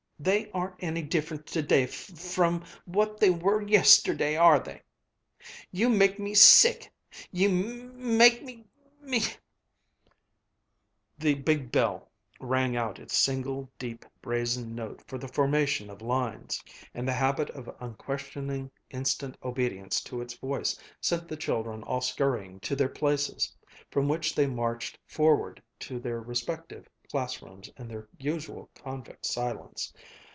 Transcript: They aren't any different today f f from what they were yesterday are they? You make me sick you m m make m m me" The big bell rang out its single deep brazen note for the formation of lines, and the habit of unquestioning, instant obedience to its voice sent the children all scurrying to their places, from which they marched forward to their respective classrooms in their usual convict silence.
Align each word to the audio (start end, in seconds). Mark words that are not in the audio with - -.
They 0.23 0.51
aren't 0.51 0.83
any 0.83 1.01
different 1.01 1.47
today 1.47 1.81
f 1.81 2.11
f 2.11 2.19
from 2.19 2.63
what 2.85 3.19
they 3.19 3.31
were 3.31 3.59
yesterday 3.63 4.35
are 4.37 4.59
they? 4.59 4.83
You 5.71 5.89
make 5.89 6.19
me 6.19 6.35
sick 6.35 6.93
you 7.31 7.49
m 7.49 7.99
m 7.99 8.17
make 8.19 8.41
m 8.43 8.47
m 8.49 8.65
me" 9.01 9.21
The 11.17 11.33
big 11.33 11.71
bell 11.71 12.11
rang 12.39 12.75
out 12.77 12.99
its 12.99 13.17
single 13.17 13.71
deep 13.79 14.05
brazen 14.21 14.75
note 14.75 15.01
for 15.07 15.17
the 15.17 15.27
formation 15.27 15.89
of 15.89 16.03
lines, 16.03 16.63
and 16.93 17.07
the 17.07 17.13
habit 17.13 17.49
of 17.49 17.75
unquestioning, 17.79 18.69
instant 18.91 19.39
obedience 19.43 20.01
to 20.01 20.21
its 20.21 20.35
voice 20.35 20.79
sent 20.99 21.27
the 21.27 21.35
children 21.37 21.81
all 21.81 22.01
scurrying 22.01 22.59
to 22.59 22.75
their 22.75 22.89
places, 22.89 23.51
from 23.89 24.07
which 24.07 24.35
they 24.35 24.45
marched 24.45 24.99
forward 25.07 25.63
to 25.79 25.97
their 25.99 26.21
respective 26.21 26.87
classrooms 27.11 27.69
in 27.75 27.89
their 27.89 28.07
usual 28.19 28.69
convict 28.73 29.25
silence. 29.25 29.91